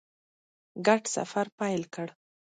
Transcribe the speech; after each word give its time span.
ګډ 0.87 1.03
سفر 1.15 1.45
پیل 1.57 1.83
کړ. 1.93 2.07